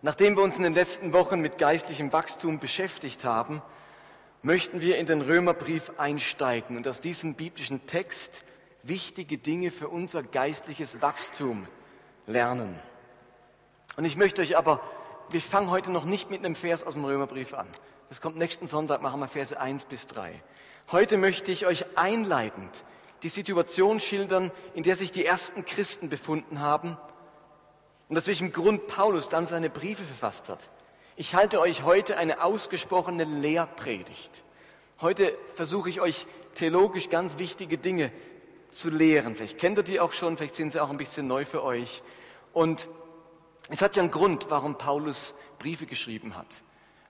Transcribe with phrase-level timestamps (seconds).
[0.00, 3.60] Nachdem wir uns in den letzten Wochen mit geistlichem Wachstum beschäftigt haben,
[4.42, 8.44] möchten wir in den Römerbrief einsteigen und aus diesem biblischen Text
[8.84, 11.66] wichtige Dinge für unser geistliches Wachstum
[12.28, 12.78] lernen.
[13.96, 14.80] Und ich möchte euch aber,
[15.30, 17.66] wir fangen heute noch nicht mit einem Vers aus dem Römerbrief an.
[18.08, 20.32] Das kommt nächsten Sonntag, machen wir Verse 1 bis 3.
[20.92, 22.84] Heute möchte ich euch einleitend
[23.24, 26.96] die Situation schildern, in der sich die ersten Christen befunden haben
[28.08, 30.70] und aus welchem Grund Paulus dann seine Briefe verfasst hat.
[31.16, 34.44] Ich halte euch heute eine ausgesprochene Lehrpredigt.
[35.00, 38.10] Heute versuche ich euch theologisch ganz wichtige Dinge
[38.70, 39.36] zu lehren.
[39.36, 42.02] Vielleicht kennt ihr die auch schon, vielleicht sind sie auch ein bisschen neu für euch.
[42.52, 42.88] Und
[43.68, 46.62] es hat ja einen Grund, warum Paulus Briefe geschrieben hat.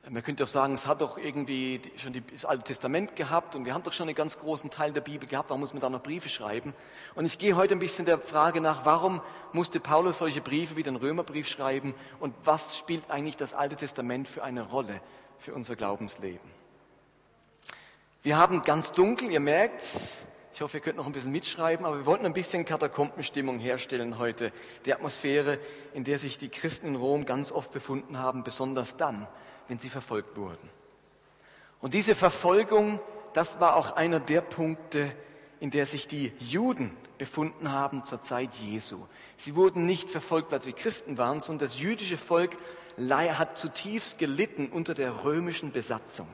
[0.08, 3.74] Man könnte auch sagen, es hat doch irgendwie schon das Alte Testament gehabt und wir
[3.74, 6.02] haben doch schon einen ganz großen Teil der Bibel gehabt, warum muss man da noch
[6.02, 6.72] Briefe schreiben?
[7.14, 9.20] Und ich gehe heute ein bisschen der Frage nach, warum
[9.52, 14.28] musste Paulus solche Briefe wie den Römerbrief schreiben und was spielt eigentlich das Alte Testament
[14.28, 15.00] für eine Rolle
[15.38, 16.48] für unser Glaubensleben?
[18.22, 21.98] Wir haben ganz dunkel, ihr merkt's, ich hoffe, ihr könnt noch ein bisschen mitschreiben, aber
[21.98, 24.52] wir wollten ein bisschen Katakombenstimmung herstellen heute.
[24.86, 25.58] Die Atmosphäre,
[25.92, 29.28] in der sich die Christen in Rom ganz oft befunden haben, besonders dann,
[29.68, 30.68] wenn sie verfolgt wurden.
[31.80, 33.00] Und diese Verfolgung,
[33.34, 35.12] das war auch einer der Punkte,
[35.60, 39.06] in der sich die Juden befunden haben zur Zeit Jesu.
[39.36, 42.56] Sie wurden nicht verfolgt, weil sie Christen waren, sondern das jüdische Volk
[43.10, 46.28] hat zutiefst gelitten unter der römischen Besatzung.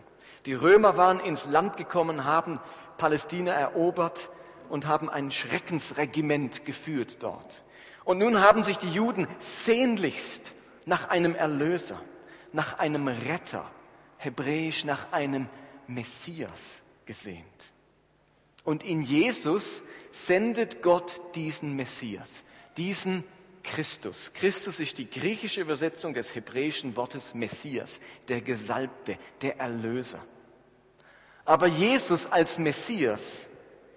[0.47, 2.61] Die Römer waren ins Land gekommen, haben
[2.97, 4.31] Palästina erobert
[4.69, 7.65] und haben ein Schreckensregiment geführt dort.
[8.05, 10.55] Und nun haben sich die Juden sehnlichst
[10.87, 12.01] nach einem Erlöser,
[12.55, 13.69] nach einem Retter,
[14.17, 15.49] hebräisch nach einem
[15.89, 17.45] Messias gesehnt.
[18.63, 22.45] Und in Jesus sendet Gott diesen Messias,
[22.77, 23.25] diesen
[23.65, 24.33] Christus.
[24.35, 30.21] Christus ist die griechische Übersetzung des hebräischen Wortes Messias, der Gesalbte, der Erlöser.
[31.45, 33.49] Aber Jesus als Messias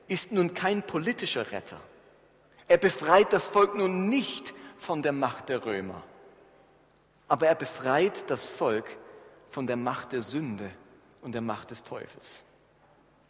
[0.07, 1.79] ist nun kein politischer Retter.
[2.68, 6.03] Er befreit das Volk nun nicht von der Macht der Römer,
[7.27, 8.85] aber er befreit das Volk
[9.49, 10.71] von der Macht der Sünde
[11.21, 12.43] und der Macht des Teufels.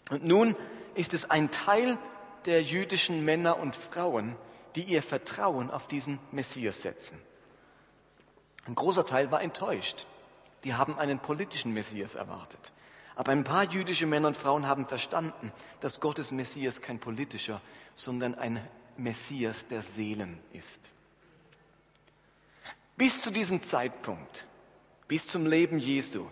[0.09, 0.55] Und nun
[0.95, 1.97] ist es ein Teil
[2.45, 4.35] der jüdischen Männer und Frauen,
[4.75, 7.19] die ihr Vertrauen auf diesen Messias setzen.
[8.65, 10.07] Ein großer Teil war enttäuscht.
[10.63, 12.73] Die haben einen politischen Messias erwartet.
[13.15, 17.61] Aber ein paar jüdische Männer und Frauen haben verstanden, dass Gottes Messias kein politischer,
[17.95, 18.63] sondern ein
[18.95, 20.91] Messias der Seelen ist.
[22.97, 24.47] Bis zu diesem Zeitpunkt,
[25.07, 26.25] bis zum Leben Jesu,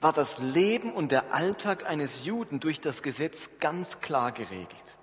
[0.00, 4.96] war das Leben und der Alltag eines Juden durch das Gesetz ganz klar geregelt.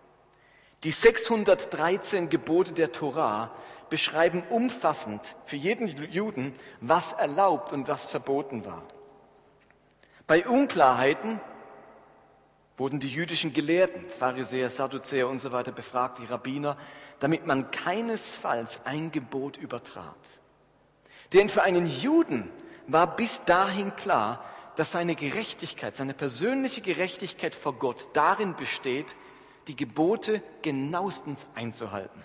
[0.85, 3.51] Die 613 Gebote der Torah
[3.90, 8.84] beschreiben umfassend für jeden Juden, was erlaubt und was verboten war.
[10.28, 11.41] Bei Unklarheiten
[12.78, 16.78] wurden die jüdischen Gelehrten, Pharisäer, Sadduzäer und so weiter befragt, die Rabbiner,
[17.19, 20.40] damit man keinesfalls ein Gebot übertrat.
[21.34, 22.50] Denn für einen Juden
[22.88, 24.44] war bis dahin klar,
[24.76, 29.16] dass seine Gerechtigkeit, seine persönliche Gerechtigkeit vor Gott darin besteht,
[29.68, 32.24] die Gebote genauestens einzuhalten.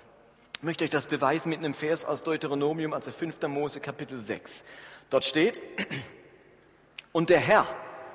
[0.55, 3.41] Ich möchte euch das beweisen mit einem Vers aus Deuteronomium, also 5.
[3.43, 4.65] Mose Kapitel 6.
[5.11, 5.63] Dort steht,
[7.13, 7.67] und der Herr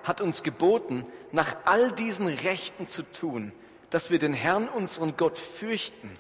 [0.03, 3.53] hat uns geboten, nach all diesen Rechten zu tun,
[3.90, 6.18] dass wir den Herrn, unseren Gott, fürchten,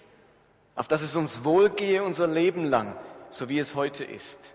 [0.75, 2.95] auf dass es uns wohlgehe unser Leben lang,
[3.29, 4.53] so wie es heute ist.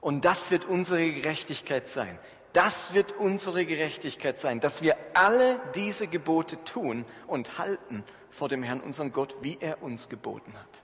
[0.00, 2.18] Und das wird unsere Gerechtigkeit sein.
[2.52, 8.62] Das wird unsere Gerechtigkeit sein, dass wir alle diese Gebote tun und halten vor dem
[8.62, 10.82] Herrn, unseren Gott, wie er uns geboten hat.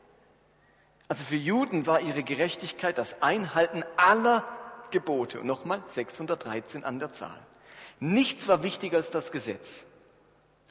[1.08, 4.47] Also für Juden war ihre Gerechtigkeit das Einhalten aller
[4.91, 5.41] Gebote.
[5.41, 7.38] Und nochmal 613 an der Zahl.
[8.00, 9.86] Nichts war wichtiger als das Gesetz,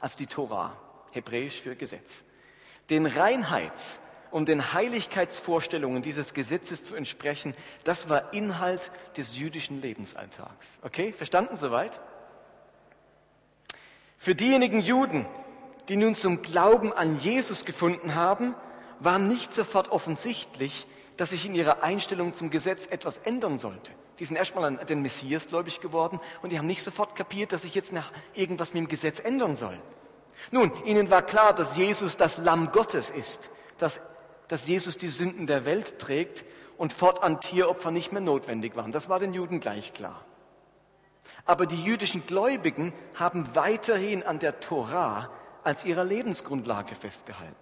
[0.00, 0.76] als die Tora,
[1.12, 2.24] hebräisch für Gesetz.
[2.90, 4.00] Den Reinheits-
[4.34, 10.80] und den Heiligkeitsvorstellungen dieses Gesetzes zu entsprechen, das war Inhalt des jüdischen Lebensalltags.
[10.82, 12.00] Okay, verstanden soweit?
[14.18, 15.24] Für diejenigen Juden,
[15.88, 18.56] die nun zum Glauben an Jesus gefunden haben,
[18.98, 23.92] war nicht sofort offensichtlich, dass sich in ihrer Einstellung zum Gesetz etwas ändern sollte.
[24.18, 27.62] Die sind erstmal an den Messias gläubig geworden und die haben nicht sofort kapiert, dass
[27.62, 29.78] sich jetzt nach irgendwas mit dem Gesetz ändern soll.
[30.50, 34.00] Nun, ihnen war klar, dass Jesus das Lamm Gottes ist, dass,
[34.48, 36.44] dass Jesus die Sünden der Welt trägt
[36.76, 38.92] und fortan Tieropfer nicht mehr notwendig waren.
[38.92, 40.24] Das war den Juden gleich klar.
[41.46, 45.30] Aber die jüdischen Gläubigen haben weiterhin an der Torah
[45.62, 47.54] als ihrer Lebensgrundlage festgehalten.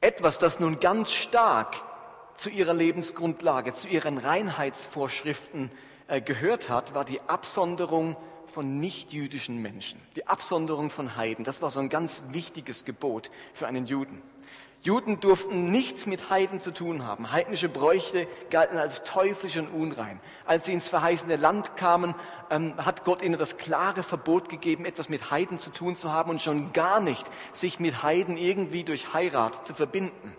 [0.00, 1.76] Etwas, das nun ganz stark
[2.34, 5.70] zu ihrer Lebensgrundlage, zu ihren Reinheitsvorschriften
[6.08, 11.44] äh, gehört hat, war die Absonderung von nichtjüdischen Menschen, die Absonderung von Heiden.
[11.44, 14.22] Das war so ein ganz wichtiges Gebot für einen Juden.
[14.84, 17.32] Juden durften nichts mit Heiden zu tun haben.
[17.32, 20.20] Heidnische Bräuche galten als teuflisch und unrein.
[20.44, 22.14] Als sie ins verheißene Land kamen,
[22.50, 26.28] ähm, hat Gott ihnen das klare Verbot gegeben, etwas mit Heiden zu tun zu haben
[26.28, 30.36] und schon gar nicht, sich mit Heiden irgendwie durch Heirat zu verbinden.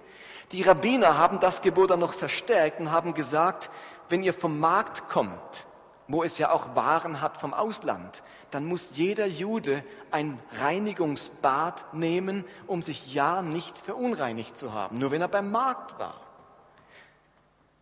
[0.51, 3.71] Die Rabbiner haben das Gebot dann noch verstärkt und haben gesagt,
[4.09, 5.65] wenn ihr vom Markt kommt,
[6.07, 12.45] wo es ja auch Waren hat vom Ausland, dann muss jeder Jude ein Reinigungsbad nehmen,
[12.67, 16.21] um sich ja nicht verunreinigt zu haben, nur wenn er beim Markt war.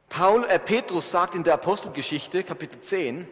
[0.09, 3.27] Paul, äh, Petrus sagt in der Apostelgeschichte, Kapitel 10,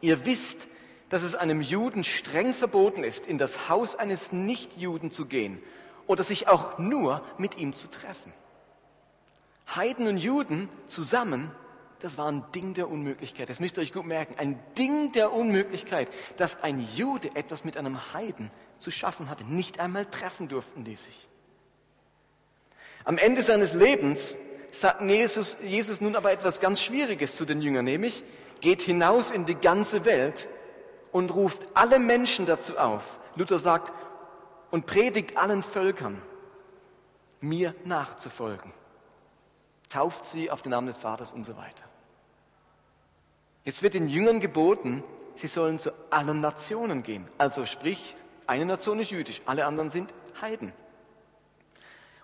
[0.00, 0.68] ihr wisst,
[1.08, 5.62] dass es einem Juden streng verboten ist, in das Haus eines Nichtjuden zu gehen
[6.06, 8.32] oder sich auch nur mit ihm zu treffen.
[9.74, 11.50] Heiden und Juden zusammen
[12.02, 13.48] das war ein Ding der Unmöglichkeit.
[13.48, 14.34] Das müsst ihr euch gut merken.
[14.36, 19.44] Ein Ding der Unmöglichkeit, dass ein Jude etwas mit einem Heiden zu schaffen hatte.
[19.44, 21.28] Nicht einmal treffen durften die sich.
[23.04, 24.36] Am Ende seines Lebens
[24.72, 28.24] sagt Jesus, Jesus nun aber etwas ganz Schwieriges zu den Jüngern, nämlich
[28.60, 30.48] geht hinaus in die ganze Welt
[31.12, 33.20] und ruft alle Menschen dazu auf.
[33.36, 33.92] Luther sagt,
[34.72, 36.20] und predigt allen Völkern,
[37.40, 38.72] mir nachzufolgen.
[39.88, 41.84] Tauft sie auf den Namen des Vaters und so weiter.
[43.64, 45.04] Jetzt wird den Jüngern geboten,
[45.36, 47.26] sie sollen zu allen Nationen gehen.
[47.38, 48.16] Also sprich,
[48.46, 50.72] eine Nation ist jüdisch, alle anderen sind Heiden.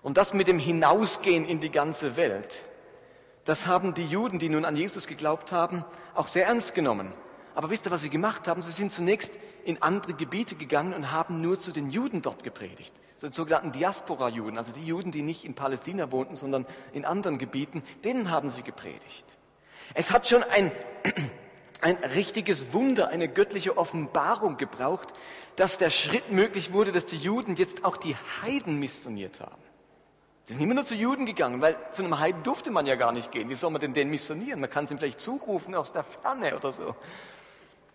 [0.03, 2.65] Und das mit dem Hinausgehen in die ganze Welt,
[3.45, 7.13] das haben die Juden, die nun an Jesus geglaubt haben, auch sehr ernst genommen.
[7.55, 8.63] Aber wisst ihr, was sie gemacht haben?
[8.63, 12.93] Sie sind zunächst in andere Gebiete gegangen und haben nur zu den Juden dort gepredigt.
[13.17, 17.39] So den sogenannten Diaspora-Juden, also die Juden, die nicht in Palästina wohnten, sondern in anderen
[17.39, 19.39] Gebieten, denen haben sie gepredigt.
[19.95, 20.71] Es hat schon ein,
[21.81, 25.09] ein richtiges Wunder, eine göttliche Offenbarung gebraucht,
[25.57, 29.63] dass der Schritt möglich wurde, dass die Juden jetzt auch die Heiden missioniert haben.
[30.49, 33.13] Die sind immer nur zu Juden gegangen, weil zu einem Heiden durfte man ja gar
[33.13, 33.51] nicht gehen.
[33.51, 34.61] Wie soll man denn den missionieren?
[34.61, 36.95] Man kann es ihm vielleicht zurufen aus der Ferne oder so.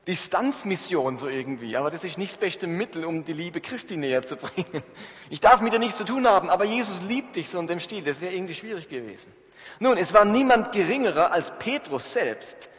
[0.08, 4.22] Distanzmission so irgendwie, aber das ist nicht das beste Mittel, um die Liebe Christi näher
[4.22, 4.84] zu bringen.
[5.30, 7.80] Ich darf mit dir nichts zu tun haben, aber Jesus liebt dich so in dem
[7.80, 8.04] Stil.
[8.04, 9.32] Das wäre irgendwie schwierig gewesen.
[9.80, 12.70] Nun, es war niemand geringerer als Petrus selbst,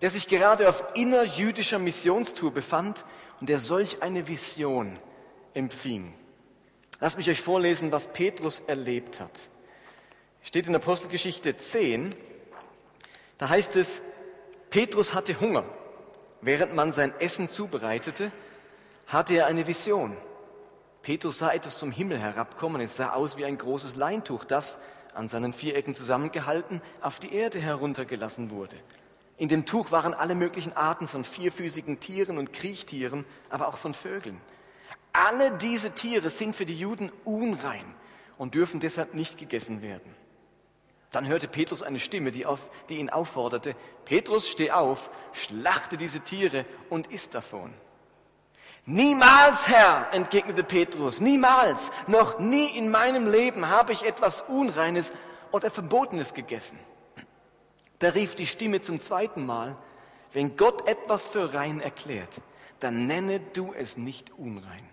[0.00, 3.04] der sich gerade auf innerjüdischer Missionstour befand
[3.40, 4.98] und der solch eine Vision
[5.54, 6.12] empfing.
[7.00, 9.50] Lasst mich euch vorlesen, was Petrus erlebt hat.
[10.42, 12.14] Steht in Apostelgeschichte 10,
[13.38, 14.00] da heißt es,
[14.70, 15.64] Petrus hatte Hunger.
[16.40, 18.30] Während man sein Essen zubereitete,
[19.06, 20.16] hatte er eine Vision.
[21.02, 22.80] Petrus sah etwas zum Himmel herabkommen.
[22.80, 24.78] Es sah aus wie ein großes Leintuch, das
[25.14, 28.76] an seinen vier Ecken zusammengehalten, auf die Erde heruntergelassen wurde.
[29.38, 33.92] In dem Tuch waren alle möglichen Arten von vierfüßigen Tieren und Kriechtieren, aber auch von
[33.92, 34.40] Vögeln.
[35.12, 37.94] Alle diese Tiere sind für die Juden unrein
[38.38, 40.14] und dürfen deshalb nicht gegessen werden.
[41.10, 46.20] Dann hörte Petrus eine Stimme, die, auf, die ihn aufforderte, Petrus, steh auf, schlachte diese
[46.20, 47.72] Tiere und iss davon.
[48.84, 55.12] Niemals, Herr, entgegnete Petrus, niemals, noch nie in meinem Leben habe ich etwas Unreines
[55.50, 56.78] oder Verbotenes gegessen.
[57.98, 59.76] Da rief die Stimme zum zweiten Mal,
[60.32, 62.40] wenn Gott etwas für rein erklärt,
[62.80, 64.86] dann nenne du es nicht unrein.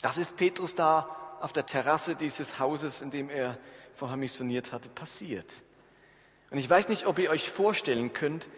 [0.00, 3.58] Das ist Petrus da auf der Terrasse dieses Hauses, in dem er
[3.94, 5.62] vorher missioniert hatte, passiert.
[6.50, 8.48] Und ich weiß nicht, ob ihr euch vorstellen könnt,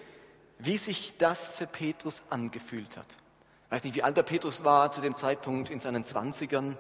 [0.59, 3.17] wie sich das für Petrus angefühlt hat.
[3.67, 6.79] Ich weiß nicht, wie alt der Petrus war zu dem Zeitpunkt in seinen Zwanzigern.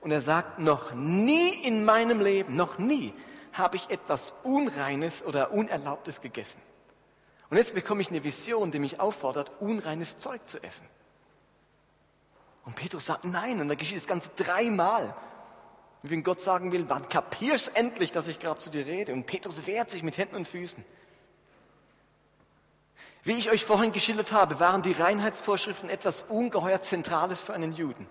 [0.00, 3.14] Und er sagt, noch nie in meinem Leben, noch nie
[3.52, 6.60] habe ich etwas Unreines oder Unerlaubtes gegessen.
[7.50, 10.86] Und jetzt bekomme ich eine Vision, die mich auffordert, unreines Zeug zu essen.
[12.64, 15.14] Und Petrus sagt nein, und da geschieht das Ganze dreimal.
[16.02, 19.12] Und wenn Gott sagen will, wann kapierst endlich, dass ich gerade zu dir rede?
[19.12, 20.84] Und Petrus wehrt sich mit Händen und Füßen.
[23.24, 28.08] Wie ich euch vorhin geschildert habe, waren die Reinheitsvorschriften etwas ungeheuer Zentrales für einen Juden.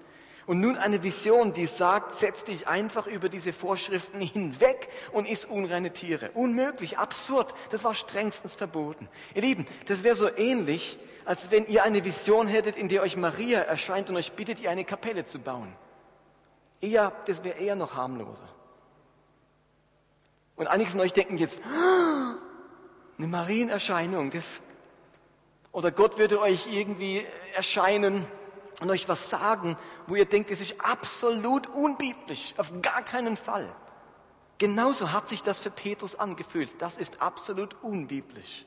[0.52, 5.46] Und nun eine Vision, die sagt, setz dich einfach über diese Vorschriften hinweg und iss
[5.46, 6.30] unreine Tiere.
[6.34, 9.08] Unmöglich, absurd, das war strengstens verboten.
[9.34, 13.16] Ihr Lieben, das wäre so ähnlich, als wenn ihr eine Vision hättet, in der euch
[13.16, 15.74] Maria erscheint und euch bittet, ihr eine Kapelle zu bauen.
[16.82, 18.50] Eher, das wäre eher noch harmloser.
[20.58, 21.62] Und einige von euch denken jetzt,
[23.18, 24.62] eine Marienerscheinung, das
[25.72, 28.28] oder Gott würde euch irgendwie erscheinen
[28.82, 29.78] und euch was sagen,
[30.12, 33.74] wo ihr denkt, es ist absolut unbiblisch, auf gar keinen Fall.
[34.58, 36.82] Genauso hat sich das für Petrus angefühlt.
[36.82, 38.66] Das ist absolut unbiblisch.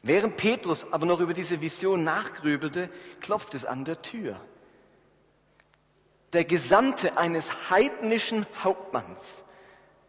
[0.00, 2.88] Während Petrus aber noch über diese Vision nachgrübelte,
[3.20, 4.40] klopft es an der Tür.
[6.32, 9.44] Der Gesandte eines heidnischen Hauptmanns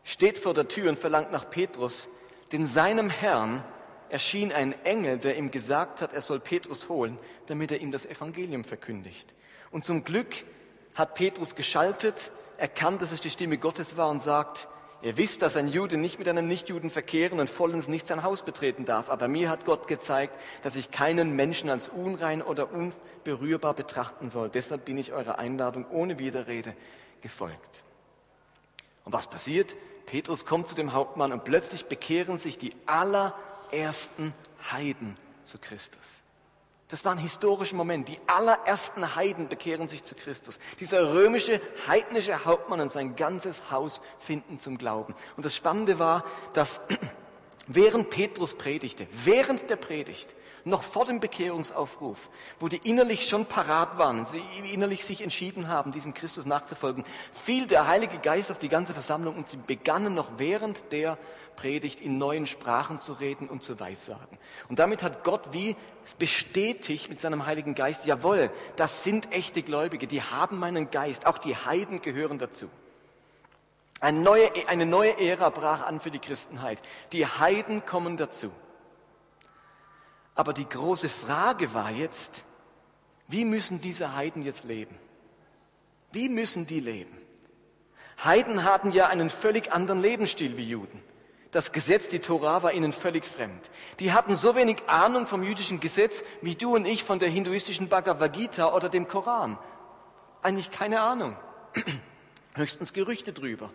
[0.06, 2.08] steht vor der Tür und verlangt nach Petrus,
[2.54, 3.62] denn seinem Herrn
[4.10, 8.06] erschien ein Engel, der ihm gesagt hat, er soll Petrus holen, damit er ihm das
[8.06, 9.34] Evangelium verkündigt.
[9.72, 10.46] Und zum Glück
[10.96, 14.68] hat Petrus geschaltet, erkannt, dass es die Stimme Gottes war und sagt,
[15.04, 18.44] Ihr wisst, dass ein Jude nicht mit einem Nichtjuden verkehren und vollends nicht sein Haus
[18.44, 19.12] betreten darf.
[19.12, 24.50] Aber mir hat Gott gezeigt, dass ich keinen Menschen als unrein oder unberührbar betrachten soll.
[24.50, 26.76] Deshalb bin ich eurer Einladung ohne Widerrede
[27.22, 27.84] gefolgt.
[29.06, 29.76] Und was passiert?
[30.08, 32.74] Petrus kommt zu dem Hauptmann und plötzlich bekehren sich die
[33.72, 34.34] allerersten
[34.72, 36.22] Heiden zu Christus.
[36.90, 38.08] Das war ein historischer Moment.
[38.08, 40.60] Die allerersten Heiden bekehren sich zu Christus.
[40.80, 45.14] Dieser römische, heidnische Hauptmann und sein ganzes Haus finden zum Glauben.
[45.36, 46.82] Und das Spannende war, dass
[47.68, 50.36] während Petrus predigte, während der Predigt,
[50.68, 55.92] noch vor dem Bekehrungsaufruf, wo die innerlich schon parat waren, sie innerlich sich entschieden haben,
[55.92, 60.28] diesem Christus nachzufolgen, fiel der Heilige Geist auf die ganze Versammlung und sie begannen noch
[60.38, 61.18] während der
[61.56, 64.38] Predigt in neuen Sprachen zu reden und zu weissagen.
[64.70, 65.76] Und damit hat Gott wie
[66.20, 71.38] bestätigt mit seinem Heiligen Geist, jawohl, das sind echte Gläubige, die haben meinen Geist, auch
[71.38, 72.70] die Heiden gehören dazu.
[74.00, 76.82] Eine neue, eine neue Ära brach an für die Christenheit.
[77.12, 78.52] Die Heiden kommen dazu.
[80.36, 82.44] Aber die große Frage war jetzt,
[83.28, 84.98] wie müssen diese Heiden jetzt leben?
[86.12, 87.18] Wie müssen die leben?
[88.24, 91.02] Heiden hatten ja einen völlig anderen Lebensstil wie Juden.
[91.52, 93.72] Das Gesetz, die Tora, war ihnen völlig fremd.
[94.00, 97.90] Die hatten so wenig Ahnung vom jüdischen Gesetz wie du und ich von der hinduistischen
[97.90, 99.58] Bhagavad Gita oder dem Koran.
[100.42, 101.36] Eigentlich keine Ahnung.
[102.56, 103.72] Höchstens Gerüchte drüber.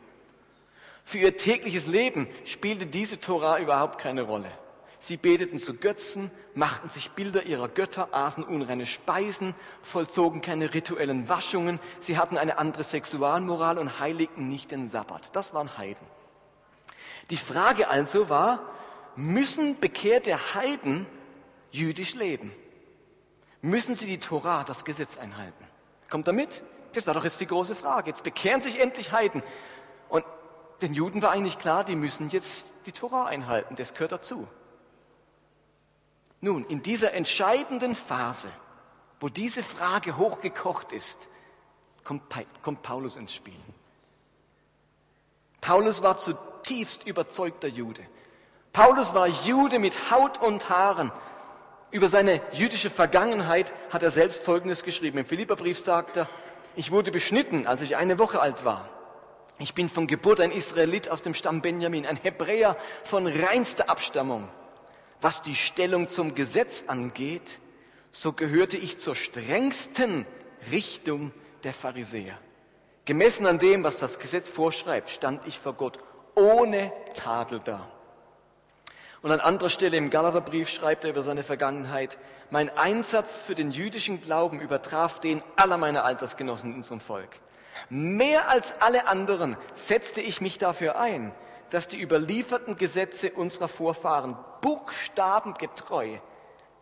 [1.04, 4.50] Für ihr tägliches Leben spielte diese Tora überhaupt keine Rolle.
[4.99, 11.28] Sie beteten zu Götzen, machten sich Bilder ihrer Götter, aßen unreine Speisen, vollzogen keine rituellen
[11.28, 15.35] Waschungen, sie hatten eine andere Sexualmoral und heiligten nicht den Sabbat.
[15.35, 16.06] Das waren Heiden.
[17.30, 18.61] Die Frage also war,
[19.16, 21.06] müssen bekehrte Heiden
[21.73, 22.52] jüdisch leben?
[23.61, 25.64] Müssen sie die Tora, das Gesetz einhalten?
[26.11, 26.62] Kommt damit?
[26.92, 28.11] Das war doch jetzt die große Frage.
[28.11, 29.42] Jetzt bekehren sich endlich Heiden.
[30.83, 33.77] Den Juden war eigentlich klar, die müssen jetzt die Tora einhalten.
[33.77, 34.49] Das gehört dazu.
[36.41, 38.49] Nun, in dieser entscheidenden Phase,
[39.21, 41.29] wo diese Frage hochgekocht ist,
[42.03, 42.23] kommt,
[42.62, 43.55] kommt Paulus ins Spiel.
[45.61, 48.03] Paulus war zutiefst überzeugter Jude.
[48.73, 51.12] Paulus war Jude mit Haut und Haaren.
[51.93, 55.19] Über seine jüdische Vergangenheit hat er selbst Folgendes geschrieben.
[55.19, 56.29] Im Philipperbrief sagt er,
[56.75, 58.89] ich wurde beschnitten, als ich eine Woche alt war.
[59.62, 64.49] Ich bin von Geburt ein Israelit aus dem Stamm Benjamin, ein Hebräer von reinster Abstammung.
[65.21, 67.61] Was die Stellung zum Gesetz angeht,
[68.11, 70.26] so gehörte ich zur strengsten
[70.73, 71.31] Richtung
[71.62, 72.37] der Pharisäer.
[73.04, 76.00] Gemessen an dem, was das Gesetz vorschreibt, stand ich vor Gott
[76.35, 77.88] ohne Tadel da.
[79.23, 82.19] Und an anderer Stelle im Galaterbrief schreibt er über seine Vergangenheit,
[82.50, 87.38] mein Einsatz für den jüdischen Glauben übertraf den aller meiner Altersgenossen in unserem Volk.
[87.88, 91.33] Mehr als alle anderen setzte ich mich dafür ein,
[91.71, 96.19] dass die überlieferten Gesetze unserer Vorfahren buchstabengetreu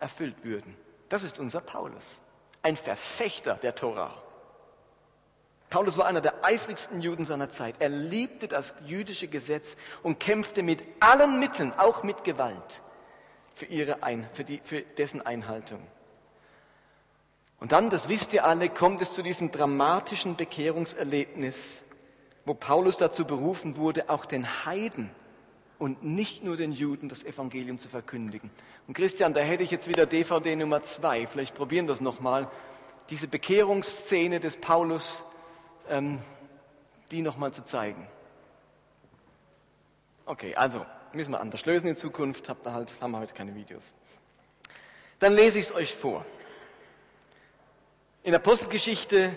[0.01, 0.77] erfüllt würden.
[1.09, 2.21] Das ist unser Paulus,
[2.63, 4.13] ein Verfechter der Tora.
[5.71, 7.77] Paulus war einer der eifrigsten Juden seiner Zeit.
[7.79, 12.83] Er liebte das jüdische Gesetz und kämpfte mit allen Mitteln, auch mit Gewalt,
[13.55, 15.81] für, ihre Ein, für, die, für dessen Einhaltung.
[17.61, 21.83] Und dann, das wisst ihr alle, kommt es zu diesem dramatischen Bekehrungserlebnis,
[22.45, 25.11] wo Paulus dazu berufen wurde, auch den Heiden
[25.79, 28.51] und nicht nur den Juden das Evangelium zu verkündigen.
[28.89, 31.27] Und Christian, da hätte ich jetzt wieder DVD Nummer zwei.
[31.27, 32.51] Vielleicht probieren wir das nochmal.
[33.11, 35.25] Diese Bekehrungsszene des Paulus
[35.89, 36.21] ähm,
[37.11, 38.07] die nochmal zu zeigen.
[40.27, 43.55] Okay, also müssen wir anders lösen in Zukunft, habt ihr halt, haben wir heute keine
[43.55, 43.93] Videos.
[45.19, 46.25] Dann lese ich es euch vor.
[48.31, 49.37] In der Apostelgeschichte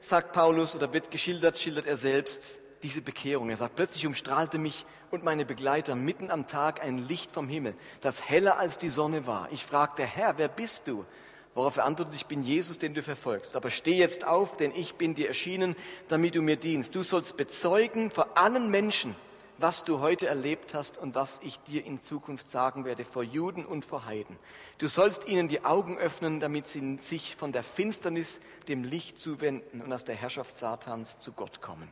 [0.00, 2.50] sagt Paulus oder wird geschildert, schildert er selbst
[2.82, 3.48] diese Bekehrung.
[3.48, 7.74] Er sagt, plötzlich umstrahlte mich und meine Begleiter mitten am Tag ein Licht vom Himmel,
[8.02, 9.48] das heller als die Sonne war.
[9.50, 11.06] Ich fragte, Herr, wer bist du?
[11.54, 13.56] Worauf er antwortet, ich bin Jesus, den du verfolgst.
[13.56, 15.74] Aber steh jetzt auf, denn ich bin dir erschienen,
[16.08, 16.94] damit du mir dienst.
[16.94, 19.16] Du sollst bezeugen vor allen Menschen,
[19.58, 23.64] was du heute erlebt hast und was ich dir in Zukunft sagen werde, vor Juden
[23.64, 24.36] und vor Heiden.
[24.78, 29.80] Du sollst ihnen die Augen öffnen, damit sie sich von der Finsternis dem Licht zuwenden
[29.80, 31.88] und aus der Herrschaft Satans zu Gott kommen.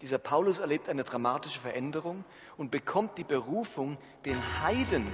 [0.00, 2.24] Dieser Paulus erlebt eine dramatische Veränderung
[2.56, 5.06] und bekommt die Berufung, den Heiden.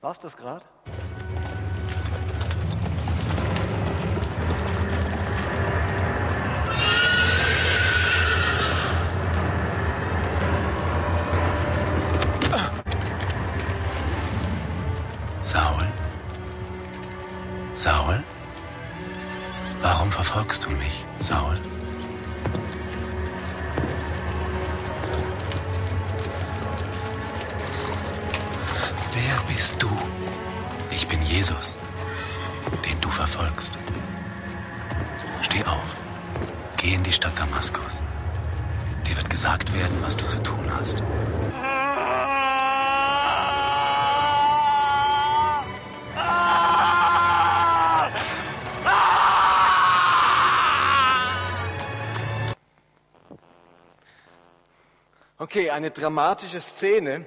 [0.00, 0.64] War es das gerade?
[21.20, 21.58] Saul?
[29.12, 29.88] Wer bist du?
[30.90, 31.78] Ich bin Jesus,
[32.84, 33.72] den du verfolgst.
[35.42, 35.96] Steh auf,
[36.76, 38.00] geh in die Stadt Damaskus.
[39.06, 41.02] Dir wird gesagt werden, was du zu tun hast.
[55.54, 57.26] Okay, eine dramatische Szene.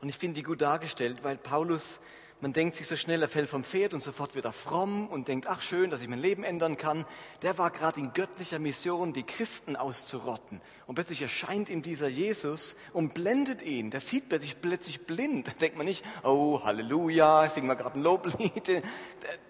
[0.00, 2.00] Und ich finde die gut dargestellt, weil Paulus,
[2.40, 5.28] man denkt sich so schnell, er fällt vom Pferd und sofort wird er fromm und
[5.28, 7.04] denkt, ach schön, dass ich mein Leben ändern kann.
[7.42, 10.62] Der war gerade in göttlicher Mission, die Christen auszurotten.
[10.86, 13.90] Und plötzlich erscheint ihm dieser Jesus und blendet ihn.
[13.90, 15.46] Der sieht plötzlich, plötzlich blind.
[15.46, 18.82] Da denkt man nicht, oh Halleluja, ich singe mal gerade ein Loblied.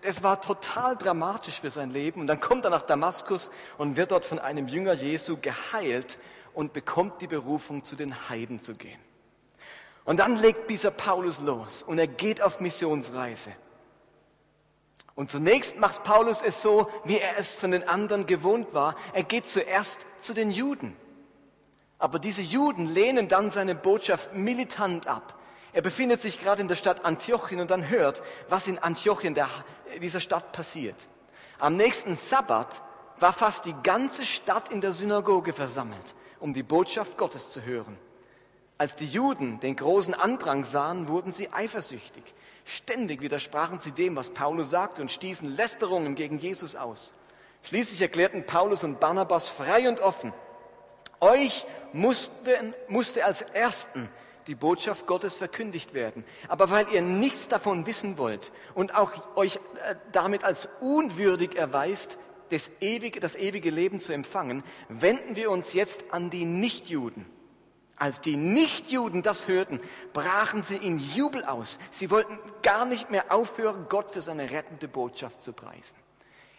[0.02, 2.20] Das war total dramatisch für sein Leben.
[2.20, 6.18] Und dann kommt er nach Damaskus und wird dort von einem Jünger Jesu geheilt
[6.54, 9.00] und bekommt die Berufung, zu den Heiden zu gehen.
[10.04, 13.52] Und dann legt dieser Paulus los und er geht auf Missionsreise.
[15.14, 18.96] Und zunächst macht Paulus es so, wie er es von den anderen gewohnt war.
[19.12, 20.96] Er geht zuerst zu den Juden.
[21.98, 25.38] Aber diese Juden lehnen dann seine Botschaft militant ab.
[25.72, 29.48] Er befindet sich gerade in der Stadt Antiochien und dann hört, was in Antiochien, der,
[30.00, 31.08] dieser Stadt, passiert.
[31.58, 32.82] Am nächsten Sabbat
[33.18, 37.96] war fast die ganze Stadt in der Synagoge versammelt, um die Botschaft Gottes zu hören.
[38.78, 42.22] Als die Juden den großen Andrang sahen, wurden sie eifersüchtig.
[42.64, 47.12] Ständig widersprachen sie dem, was Paulus sagte und stießen Lästerungen gegen Jesus aus.
[47.62, 50.32] Schließlich erklärten Paulus und Barnabas frei und offen,
[51.20, 54.08] euch musste, musste als Ersten
[54.46, 56.24] die Botschaft Gottes verkündigt werden.
[56.48, 62.16] Aber weil ihr nichts davon wissen wollt und auch euch äh, damit als unwürdig erweist,
[62.50, 67.26] das ewige, das ewige Leben zu empfangen, wenden wir uns jetzt an die Nichtjuden
[68.00, 69.78] als die Nichtjuden das hörten,
[70.14, 71.78] brachen sie in Jubel aus.
[71.90, 75.96] Sie wollten gar nicht mehr aufhören, Gott für seine rettende Botschaft zu preisen.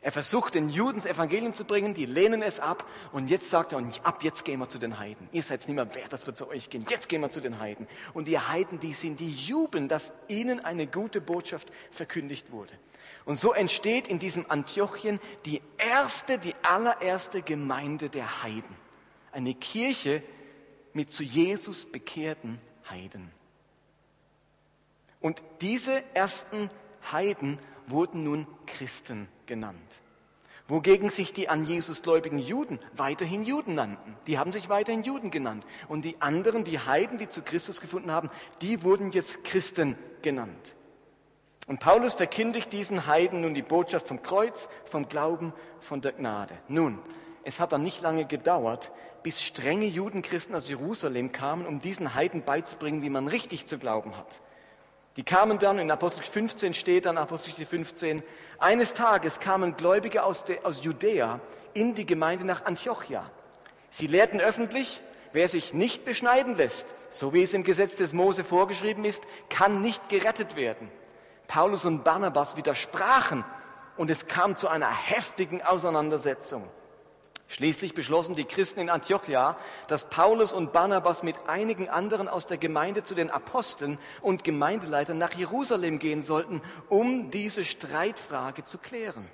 [0.03, 3.71] Er versucht, den Juden das Evangelium zu bringen, die lehnen es ab und jetzt sagt
[3.71, 5.29] er, und ab jetzt gehen wir zu den Heiden.
[5.31, 7.59] Ihr seid nicht mehr wert, dass wir zu euch gehen, jetzt gehen wir zu den
[7.59, 7.87] Heiden.
[8.13, 12.73] Und die Heiden, die sind, die jubeln, dass ihnen eine gute Botschaft verkündigt wurde.
[13.25, 18.75] Und so entsteht in diesem Antiochien die erste, die allererste Gemeinde der Heiden.
[19.31, 20.23] Eine Kirche,
[20.93, 22.59] mit zu Jesus bekehrten
[22.89, 23.31] Heiden.
[25.19, 26.69] Und diese ersten
[27.11, 27.59] Heiden
[27.91, 30.01] wurden nun Christen genannt.
[30.67, 34.15] Wogegen sich die an Jesus gläubigen Juden weiterhin Juden nannten.
[34.25, 35.65] Die haben sich weiterhin Juden genannt.
[35.89, 38.29] Und die anderen, die Heiden, die zu Christus gefunden haben,
[38.61, 40.75] die wurden jetzt Christen genannt.
[41.67, 46.57] Und Paulus verkündigt diesen Heiden nun die Botschaft vom Kreuz, vom Glauben, von der Gnade.
[46.67, 46.99] Nun,
[47.43, 48.91] es hat dann nicht lange gedauert,
[49.23, 54.17] bis strenge Judenchristen aus Jerusalem kamen, um diesen Heiden beizubringen, wie man richtig zu glauben
[54.17, 54.41] hat.
[55.17, 58.23] Die kamen dann, in Apostel 15 steht dann, Apostel 15,
[58.59, 61.39] eines Tages kamen Gläubige aus, de, aus Judäa
[61.73, 63.29] in die Gemeinde nach Antiochia.
[63.89, 65.01] Sie lehrten öffentlich,
[65.33, 69.81] wer sich nicht beschneiden lässt, so wie es im Gesetz des Mose vorgeschrieben ist, kann
[69.81, 70.89] nicht gerettet werden.
[71.47, 73.43] Paulus und Barnabas widersprachen
[73.97, 76.69] und es kam zu einer heftigen Auseinandersetzung.
[77.51, 79.57] Schließlich beschlossen die Christen in Antiochia,
[79.89, 85.17] dass Paulus und Barnabas mit einigen anderen aus der Gemeinde zu den Aposteln und Gemeindeleitern
[85.17, 89.27] nach Jerusalem gehen sollten, um diese Streitfrage zu klären.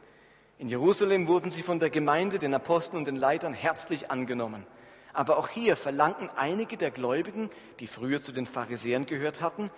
[0.58, 4.66] In Jerusalem wurden sie von der Gemeinde, den Aposteln und den Leitern herzlich angenommen.
[5.14, 9.70] Aber auch hier verlangten einige der Gläubigen, die früher zu den Pharisäern gehört hatten,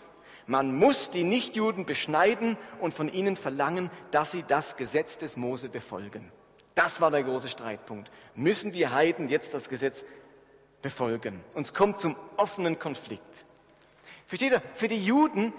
[0.47, 5.67] man muss die Nichtjuden beschneiden und von ihnen verlangen, dass sie das Gesetz des Mose
[5.67, 6.31] befolgen.
[6.79, 8.09] Das war der große Streitpunkt.
[8.35, 10.05] Müssen die Heiden jetzt das Gesetz
[10.81, 11.43] befolgen?
[11.53, 13.43] Und es kommt zum offenen Konflikt.
[14.27, 14.61] Versteht ihr?
[14.75, 15.51] Für die Juden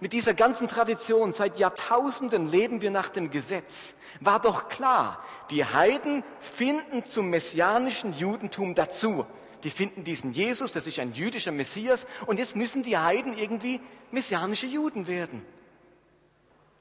[0.00, 5.64] mit dieser ganzen Tradition, seit Jahrtausenden leben wir nach dem Gesetz, war doch klar, die
[5.64, 9.24] Heiden finden zum messianischen Judentum dazu.
[9.64, 13.80] Die finden diesen Jesus, das ist ein jüdischer Messias, und jetzt müssen die Heiden irgendwie
[14.10, 15.40] messianische Juden werden.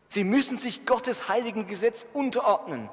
[0.10, 2.89] Sie müssen sich Gottes heiligen Gesetz unterordnen.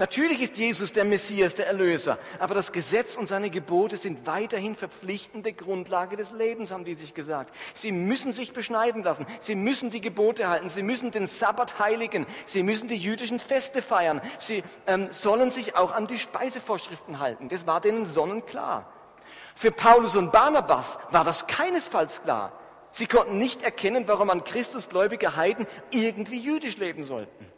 [0.00, 4.76] Natürlich ist Jesus der Messias, der Erlöser, aber das Gesetz und seine Gebote sind weiterhin
[4.76, 7.52] verpflichtende Grundlage des Lebens, haben die sich gesagt.
[7.74, 12.26] Sie müssen sich beschneiden lassen, sie müssen die Gebote halten, sie müssen den Sabbat heiligen,
[12.44, 17.48] sie müssen die jüdischen Feste feiern, sie ähm, sollen sich auch an die Speisevorschriften halten.
[17.48, 18.92] Das war denen sonnenklar.
[19.56, 22.52] Für Paulus und Barnabas war das keinesfalls klar.
[22.92, 27.57] Sie konnten nicht erkennen, warum an Christusgläubige Heiden irgendwie jüdisch leben sollten.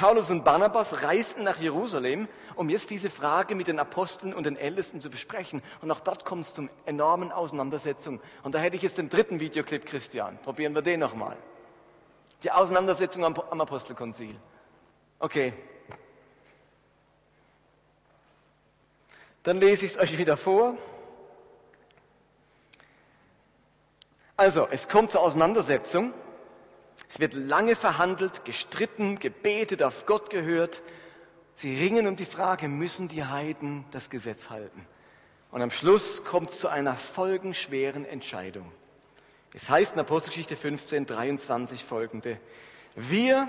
[0.00, 4.56] Paulus und Barnabas reisten nach Jerusalem, um jetzt diese Frage mit den Aposteln und den
[4.56, 5.62] Ältesten zu besprechen.
[5.82, 8.18] Und auch dort kommt es zum enormen Auseinandersetzung.
[8.42, 10.38] Und da hätte ich jetzt den dritten Videoclip, Christian.
[10.38, 11.36] Probieren wir den nochmal.
[12.42, 14.34] Die Auseinandersetzung am, am Apostelkonzil.
[15.18, 15.52] Okay.
[19.42, 20.78] Dann lese ich es euch wieder vor.
[24.38, 26.14] Also, es kommt zur Auseinandersetzung.
[27.10, 30.80] Es wird lange verhandelt, gestritten, gebetet, auf Gott gehört.
[31.56, 34.86] Sie ringen um die Frage, müssen die Heiden das Gesetz halten?
[35.50, 38.70] Und am Schluss kommt es zu einer folgenschweren Entscheidung.
[39.52, 42.38] Es heißt in Apostelgeschichte 15, 23 folgende.
[42.94, 43.48] Wir,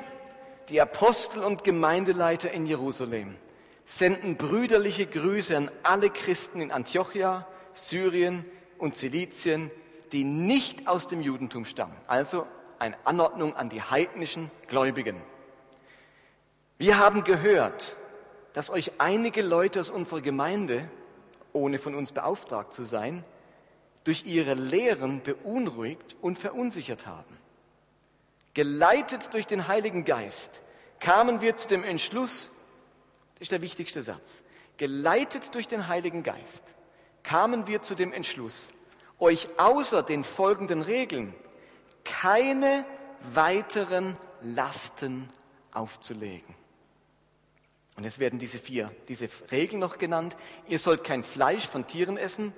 [0.69, 3.35] die Apostel und Gemeindeleiter in Jerusalem,
[3.85, 8.43] senden brüderliche Grüße an alle Christen in Antiochia, Syrien
[8.79, 9.69] und Zilizien,
[10.13, 12.47] die nicht aus dem Judentum stammen, also
[12.81, 15.21] eine Anordnung an die heidnischen Gläubigen.
[16.79, 17.95] Wir haben gehört,
[18.53, 20.89] dass euch einige Leute aus unserer Gemeinde,
[21.53, 23.23] ohne von uns beauftragt zu sein,
[24.03, 27.37] durch ihre Lehren beunruhigt und verunsichert haben.
[28.55, 30.63] Geleitet durch den Heiligen Geist
[30.99, 32.49] kamen wir zu dem Entschluss,
[33.35, 34.43] das ist der wichtigste Satz,
[34.77, 36.73] geleitet durch den Heiligen Geist
[37.21, 38.69] kamen wir zu dem Entschluss,
[39.19, 41.35] euch außer den folgenden Regeln
[42.03, 42.85] keine
[43.33, 45.29] weiteren Lasten
[45.71, 46.55] aufzulegen.
[47.95, 50.35] Und jetzt werden diese vier, diese Regeln noch genannt.
[50.67, 52.53] Ihr sollt kein Fleisch von Tieren essen,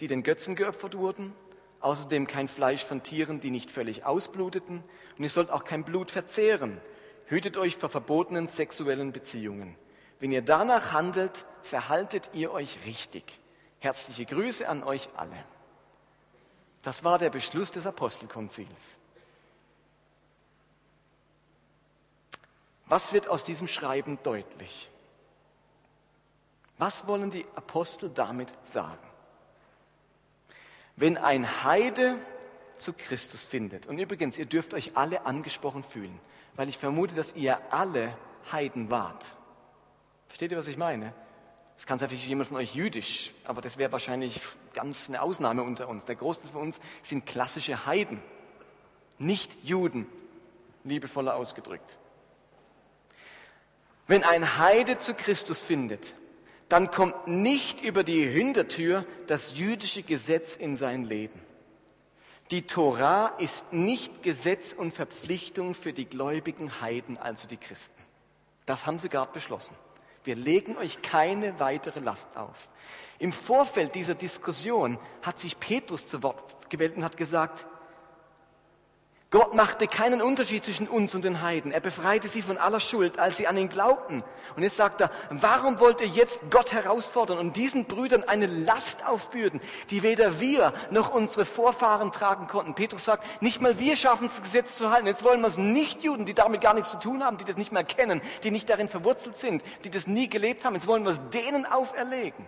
[0.00, 1.32] die den Götzen geopfert wurden.
[1.80, 4.82] Außerdem kein Fleisch von Tieren, die nicht völlig ausbluteten.
[5.16, 6.80] Und ihr sollt auch kein Blut verzehren.
[7.26, 9.76] Hütet euch vor verbotenen sexuellen Beziehungen.
[10.20, 13.40] Wenn ihr danach handelt, verhaltet ihr euch richtig.
[13.78, 15.44] Herzliche Grüße an euch alle.
[16.88, 18.98] Das war der Beschluss des Apostelkonzils.
[22.86, 24.88] Was wird aus diesem Schreiben deutlich?
[26.78, 29.06] Was wollen die Apostel damit sagen?
[30.96, 32.16] Wenn ein Heide
[32.76, 36.18] zu Christus findet, und übrigens, ihr dürft euch alle angesprochen fühlen,
[36.56, 38.16] weil ich vermute, dass ihr alle
[38.50, 39.34] Heiden wart.
[40.28, 41.12] Versteht ihr, was ich meine?
[41.76, 44.40] Es kann vielleicht jemand von euch jüdisch, aber das wäre wahrscheinlich
[44.78, 46.04] ganz eine Ausnahme unter uns.
[46.04, 48.22] Der Großteil von uns sind klassische Heiden,
[49.18, 50.06] nicht Juden,
[50.84, 51.98] liebevoller ausgedrückt.
[54.06, 56.14] Wenn ein Heide zu Christus findet,
[56.68, 61.40] dann kommt nicht über die Hintertür das jüdische Gesetz in sein Leben.
[62.52, 68.00] Die Tora ist nicht Gesetz und Verpflichtung für die gläubigen Heiden, also die Christen.
[68.64, 69.74] Das haben sie gerade beschlossen.
[70.28, 72.68] Wir legen euch keine weitere Last auf.
[73.18, 77.66] Im Vorfeld dieser Diskussion hat sich Petrus zu Wort gewählt und hat gesagt,
[79.30, 81.70] Gott machte keinen Unterschied zwischen uns und den Heiden.
[81.70, 84.24] Er befreite sie von aller Schuld, als sie an ihn glaubten.
[84.56, 89.06] Und jetzt sagt er, warum wollt ihr jetzt Gott herausfordern und diesen Brüdern eine Last
[89.06, 89.60] aufbürden,
[89.90, 92.74] die weder wir noch unsere Vorfahren tragen konnten?
[92.74, 95.06] Petrus sagt, nicht mal wir schaffen es, das Gesetz zu halten.
[95.06, 97.58] Jetzt wollen wir es nicht Juden, die damit gar nichts zu tun haben, die das
[97.58, 100.74] nicht mehr kennen, die nicht darin verwurzelt sind, die das nie gelebt haben.
[100.74, 102.46] Jetzt wollen wir es denen auferlegen.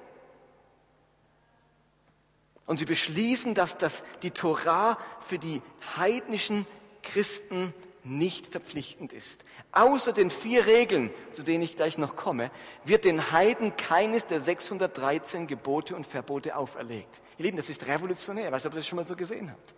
[2.70, 5.61] Und sie beschließen, dass das, die Torah für die
[5.96, 6.66] heidnischen
[7.02, 9.44] Christen nicht verpflichtend ist.
[9.72, 12.52] Außer den vier Regeln, zu denen ich gleich noch komme,
[12.85, 17.22] wird den Heiden keines der 613 Gebote und Verbote auferlegt.
[17.38, 18.46] Ihr Lieben, das ist revolutionär.
[18.46, 19.74] Ich weiß nicht, ob ihr das schon mal so gesehen habt.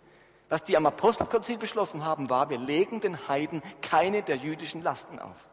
[0.49, 5.17] Was die am Apostelkonzil beschlossen haben, war, wir legen den Heiden keine der jüdischen Lasten
[5.17, 5.47] auf.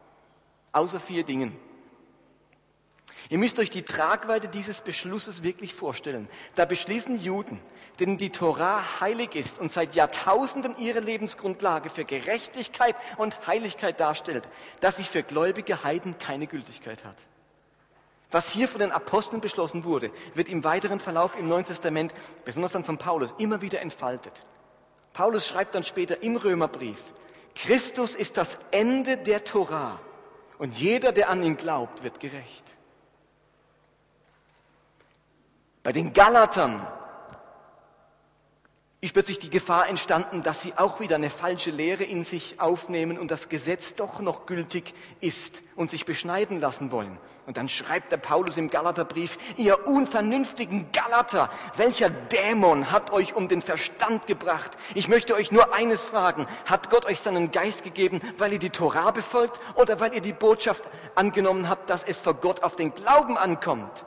[0.73, 1.57] Außer vier Dingen.
[3.29, 6.27] Ihr müsst euch die Tragweite dieses Beschlusses wirklich vorstellen.
[6.55, 7.59] Da beschließen Juden,
[7.99, 14.47] denen die Torah heilig ist und seit Jahrtausenden ihre Lebensgrundlage für Gerechtigkeit und Heiligkeit darstellt,
[14.79, 17.17] dass sich für gläubige Heiden keine Gültigkeit hat.
[18.31, 22.13] Was hier von den Aposteln beschlossen wurde, wird im weiteren Verlauf im Neuen Testament,
[22.45, 24.45] besonders dann von Paulus, immer wieder entfaltet.
[25.13, 26.97] Paulus schreibt dann später im Römerbrief,
[27.55, 29.99] Christus ist das Ende der Torah
[30.57, 32.77] und jeder, der an ihn glaubt, wird gerecht.
[35.83, 36.85] Bei den Galatern
[39.03, 43.17] ist plötzlich die Gefahr entstanden, dass sie auch wieder eine falsche Lehre in sich aufnehmen
[43.17, 47.17] und das Gesetz doch noch gültig ist und sich beschneiden lassen wollen.
[47.47, 53.47] Und dann schreibt der Paulus im Galaterbrief, ihr unvernünftigen Galater, welcher Dämon hat euch um
[53.47, 54.77] den Verstand gebracht?
[54.93, 58.69] Ich möchte euch nur eines fragen, hat Gott euch seinen Geist gegeben, weil ihr die
[58.69, 60.83] Torah befolgt oder weil ihr die Botschaft
[61.15, 64.05] angenommen habt, dass es vor Gott auf den Glauben ankommt?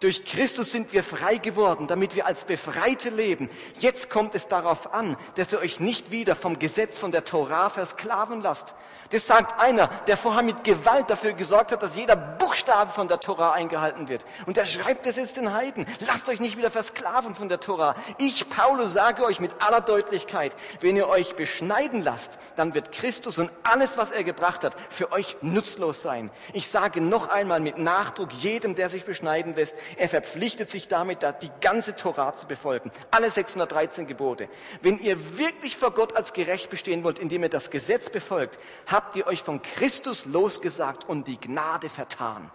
[0.00, 3.48] Durch Christus sind wir frei geworden, damit wir als Befreite leben.
[3.78, 7.70] Jetzt kommt es darauf an, dass ihr euch nicht wieder vom Gesetz von der Torah
[7.70, 8.74] versklaven lasst,
[9.14, 13.20] das sagt einer, der vorher mit Gewalt dafür gesorgt hat, dass jeder Buchstabe von der
[13.20, 14.24] Tora eingehalten wird.
[14.46, 15.86] Und der schreibt es jetzt den Heiden.
[16.06, 17.94] Lasst euch nicht wieder versklaven von der Tora.
[18.18, 23.38] Ich, Paulus, sage euch mit aller Deutlichkeit, wenn ihr euch beschneiden lasst, dann wird Christus
[23.38, 26.30] und alles, was er gebracht hat, für euch nutzlos sein.
[26.52, 31.18] Ich sage noch einmal mit Nachdruck jedem, der sich beschneiden lässt, er verpflichtet sich damit,
[31.42, 32.90] die ganze Tora zu befolgen.
[33.10, 34.48] Alle 613 Gebote.
[34.82, 39.16] Wenn ihr wirklich vor Gott als gerecht bestehen wollt, indem ihr das Gesetz befolgt, habt
[39.16, 42.50] ihr euch von Christus losgesagt und die Gnade vertan.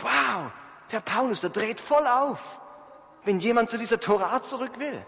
[0.00, 0.50] Wow,
[0.92, 2.60] der Paulus, der dreht voll auf,
[3.24, 5.04] wenn jemand zu dieser Torah zurück will.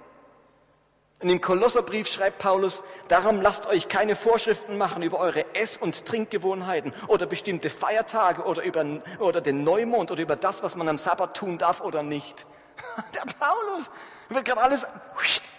[1.20, 6.06] Und im Kolosserbrief schreibt Paulus, darum lasst euch keine Vorschriften machen über eure Ess- und
[6.06, 8.84] Trinkgewohnheiten oder bestimmte Feiertage oder über
[9.18, 12.46] oder den Neumond oder über das, was man am Sabbat tun darf oder nicht.
[13.14, 13.90] Der Paulus
[14.28, 14.86] wird gerade alles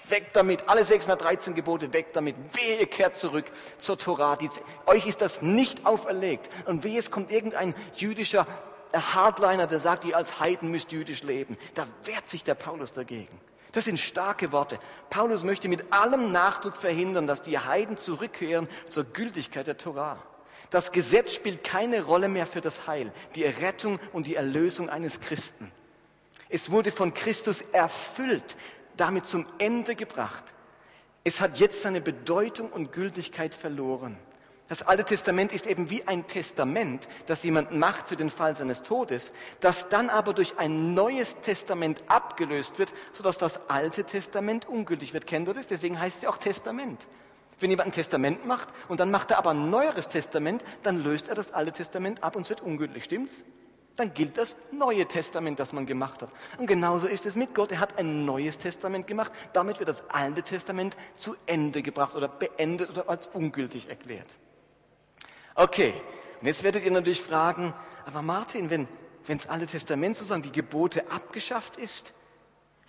[0.09, 2.35] Weg damit, alle 613 Gebote, weg damit.
[2.53, 3.45] Wehe, ihr kehrt zurück
[3.77, 4.37] zur Torah.
[4.37, 4.49] Die,
[4.87, 6.49] euch ist das nicht auferlegt.
[6.65, 8.47] Und wehe, es kommt irgendein jüdischer
[8.93, 11.57] Hardliner, der sagt, ihr als Heiden müsst jüdisch leben.
[11.75, 13.39] Da wehrt sich der Paulus dagegen.
[13.71, 14.79] Das sind starke Worte.
[15.09, 20.21] Paulus möchte mit allem Nachdruck verhindern, dass die Heiden zurückkehren zur Gültigkeit der Torah.
[20.69, 25.19] Das Gesetz spielt keine Rolle mehr für das Heil, die Errettung und die Erlösung eines
[25.19, 25.71] Christen.
[26.47, 28.55] Es wurde von Christus erfüllt
[28.99, 30.53] damit zum Ende gebracht.
[31.23, 34.17] Es hat jetzt seine Bedeutung und Gültigkeit verloren.
[34.69, 38.83] Das Alte Testament ist eben wie ein Testament, das jemand macht für den Fall seines
[38.83, 45.11] Todes, das dann aber durch ein neues Testament abgelöst wird, sodass das Alte Testament ungültig
[45.11, 45.25] wird.
[45.25, 45.65] Kennt ihr das?
[45.65, 47.07] Deswegen heißt es ja auch Testament.
[47.59, 51.29] Wenn jemand ein Testament macht und dann macht er aber ein neueres Testament, dann löst
[51.29, 53.03] er das Alte Testament ab und es wird ungültig.
[53.03, 53.43] Stimmt's?
[53.95, 56.29] dann gilt das Neue Testament, das man gemacht hat.
[56.57, 57.73] Und genauso ist es mit Gott.
[57.73, 59.33] Er hat ein neues Testament gemacht.
[59.51, 64.29] Damit wird das Alte Testament zu Ende gebracht oder beendet oder als ungültig erklärt.
[65.59, 65.93] Okay,
[66.39, 67.73] und jetzt werdet ihr natürlich fragen,
[68.05, 68.87] aber Martin, wenn,
[69.25, 72.13] wenn das Alte Testament sozusagen die Gebote abgeschafft ist,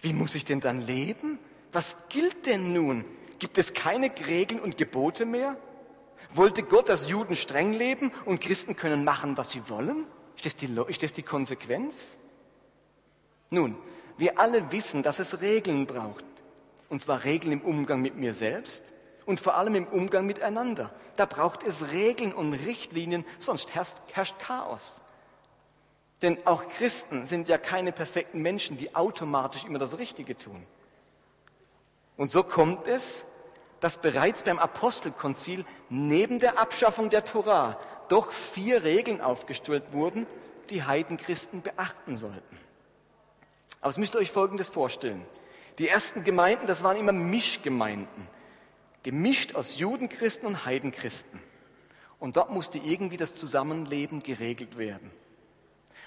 [0.03, 1.41] wie muss ich denn dann leben?
[1.73, 3.05] Was gilt denn nun?
[3.41, 5.57] Gibt es keine Regeln und Gebote mehr?
[6.31, 10.07] Wollte Gott, dass Juden streng leben und Christen können machen, was sie wollen?
[10.37, 12.19] Ist das, die, ist das die Konsequenz?
[13.51, 13.77] Nun,
[14.17, 16.25] wir alle wissen, dass es Regeln braucht.
[16.89, 18.93] Und zwar Regeln im Umgang mit mir selbst
[19.27, 20.91] und vor allem im Umgang miteinander.
[21.17, 25.01] Da braucht es Regeln und Richtlinien, sonst herrscht, herrscht Chaos.
[26.23, 30.67] Denn auch Christen sind ja keine perfekten Menschen, die automatisch immer das Richtige tun.
[32.17, 33.25] Und so kommt es,
[33.81, 37.79] dass bereits beim Apostelkonzil neben der Abschaffung der Torah
[38.09, 40.27] doch vier Regeln aufgestellt wurden,
[40.69, 42.59] die Heidenchristen beachten sollten.
[43.81, 45.25] Aber es müsst ihr euch Folgendes vorstellen.
[45.79, 48.29] Die ersten Gemeinden, das waren immer Mischgemeinden.
[49.03, 51.41] Gemischt aus Judenchristen und Heidenchristen.
[52.19, 55.11] Und dort musste irgendwie das Zusammenleben geregelt werden.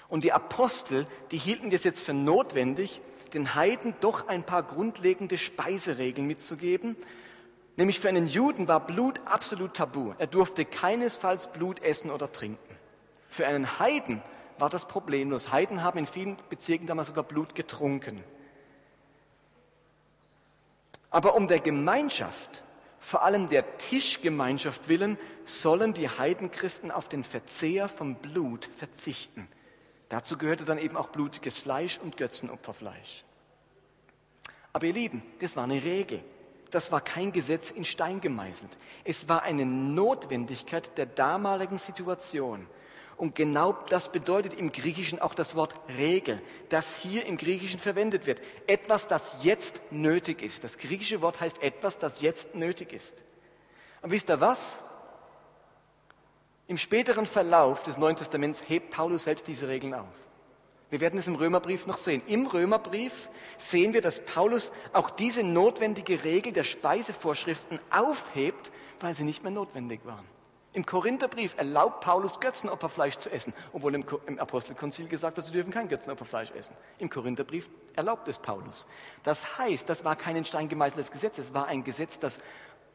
[0.08, 3.00] Und die Apostel, die hielten das jetzt für notwendig,
[3.32, 6.96] den Heiden doch ein paar grundlegende Speiseregeln mitzugeben,
[7.76, 10.14] Nämlich für einen Juden war Blut absolut tabu.
[10.18, 12.76] Er durfte keinesfalls Blut essen oder trinken.
[13.28, 14.22] Für einen Heiden
[14.58, 15.50] war das problemlos.
[15.50, 18.22] Heiden haben in vielen Bezirken damals sogar Blut getrunken.
[21.10, 22.62] Aber um der Gemeinschaft,
[23.04, 29.48] vor allem der Tischgemeinschaft willen, sollen die Heidenchristen auf den Verzehr von Blut verzichten.
[30.08, 33.24] Dazu gehörte dann eben auch blutiges Fleisch und Götzenopferfleisch.
[34.72, 36.22] Aber ihr Lieben, das war eine Regel
[36.74, 38.70] das war kein Gesetz in Stein gemeißelt.
[39.04, 42.66] Es war eine Notwendigkeit der damaligen Situation.
[43.16, 48.26] Und genau das bedeutet im Griechischen auch das Wort Regel, das hier im Griechischen verwendet
[48.26, 48.42] wird.
[48.66, 50.64] Etwas, das jetzt nötig ist.
[50.64, 53.22] Das griechische Wort heißt etwas, das jetzt nötig ist.
[54.02, 54.80] Und wisst ihr was?
[56.66, 60.08] Im späteren Verlauf des Neuen Testaments hebt Paulus selbst diese Regeln auf.
[60.90, 62.22] Wir werden es im Römerbrief noch sehen.
[62.26, 69.24] Im Römerbrief sehen wir, dass Paulus auch diese notwendige Regel der Speisevorschriften aufhebt, weil sie
[69.24, 70.24] nicht mehr notwendig waren.
[70.74, 75.88] Im Korintherbrief erlaubt Paulus Götzenopferfleisch zu essen, obwohl im, Apostelkonzil gesagt wird, sie dürfen kein
[75.88, 76.74] Götzenopferfleisch essen.
[76.98, 78.88] Im Korintherbrief erlaubt es Paulus.
[79.22, 82.40] Das heißt, das war kein in Stein gemeißeltes Gesetz, es war ein Gesetz, das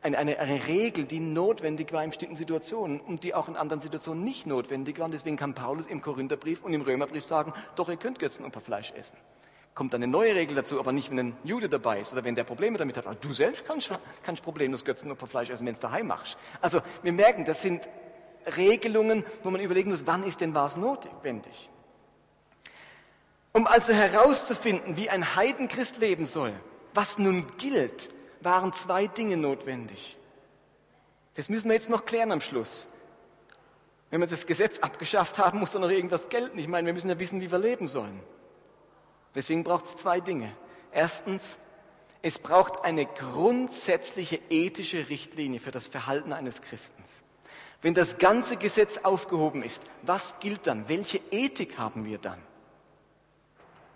[0.01, 3.79] eine, eine, eine Regel, die notwendig war in bestimmten Situationen und die auch in anderen
[3.79, 5.07] Situationen nicht notwendig war.
[5.07, 9.17] Deswegen kann Paulus im Korintherbrief und im Römerbrief sagen, doch, ihr könnt Götzenopferfleisch essen.
[9.75, 12.43] Kommt eine neue Regel dazu, aber nicht, wenn ein Jude dabei ist oder wenn der
[12.43, 13.07] Probleme damit hat.
[13.07, 13.91] Also du selbst kannst,
[14.23, 16.37] kannst problemlos Götzenopferfleisch essen, wenn es daheim machst.
[16.59, 17.87] Also wir merken, das sind
[18.57, 21.69] Regelungen, wo man überlegen muss, wann ist denn was notwendig.
[23.51, 26.53] Um also herauszufinden, wie ein Heidenchrist leben soll,
[26.93, 28.09] was nun gilt,
[28.41, 30.17] waren zwei Dinge notwendig.
[31.35, 32.87] Das müssen wir jetzt noch klären am Schluss.
[34.09, 36.57] Wenn wir das Gesetz abgeschafft haben, muss doch noch irgendwas gelten.
[36.57, 38.19] Ich meine, wir müssen ja wissen, wie wir leben sollen.
[39.35, 40.51] Deswegen braucht es zwei Dinge.
[40.91, 41.57] Erstens,
[42.21, 47.23] es braucht eine grundsätzliche ethische Richtlinie für das Verhalten eines Christens.
[47.81, 50.89] Wenn das ganze Gesetz aufgehoben ist, was gilt dann?
[50.89, 52.39] Welche Ethik haben wir dann?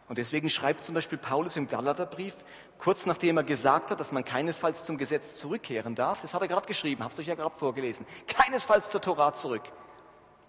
[0.08, 2.36] Und deswegen schreibt zum Beispiel Paulus im Galaterbrief,
[2.78, 6.48] kurz nachdem er gesagt hat, dass man keinesfalls zum Gesetz zurückkehren darf, das hat er
[6.48, 9.63] gerade geschrieben, habt ihr euch ja gerade vorgelesen, keinesfalls zur Torah zurück.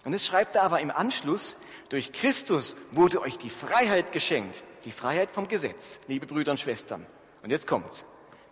[0.05, 1.57] Und jetzt schreibt er aber im Anschluss,
[1.89, 7.05] durch Christus wurde euch die Freiheit geschenkt, die Freiheit vom Gesetz, liebe Brüder und Schwestern.
[7.43, 8.05] Und jetzt kommt's.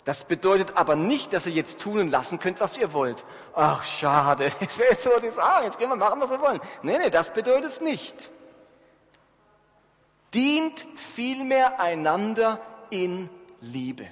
[0.04, 3.24] Das bedeutet aber nicht, dass ihr jetzt tun und lassen könnt, was ihr wollt.
[3.56, 6.60] Ach, schade, das wäre jetzt so die Sache, jetzt können wir machen, was wir wollen.
[6.82, 8.32] Nee, nee, das bedeutet es nicht.
[10.34, 13.30] Dient vielmehr einander in
[13.62, 14.08] Liebe.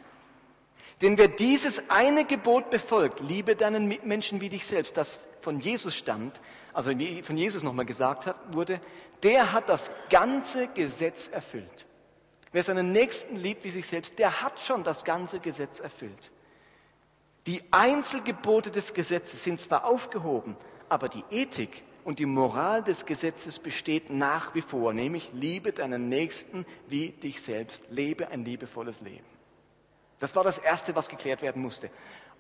[1.01, 5.95] Denn wer dieses eine Gebot befolgt, liebe deinen Mitmenschen wie dich selbst, das von Jesus
[5.95, 6.39] stammt,
[6.73, 6.91] also
[7.23, 8.79] von Jesus nochmal gesagt hat, wurde,
[9.23, 11.85] der hat das ganze Gesetz erfüllt.
[12.51, 16.31] Wer seinen Nächsten liebt wie sich selbst, der hat schon das ganze Gesetz erfüllt.
[17.47, 20.55] Die Einzelgebote des Gesetzes sind zwar aufgehoben,
[20.89, 26.09] aber die Ethik und die Moral des Gesetzes besteht nach wie vor, nämlich liebe deinen
[26.09, 29.25] Nächsten wie dich selbst, lebe ein liebevolles Leben.
[30.19, 31.89] Das war das Erste, was geklärt werden musste.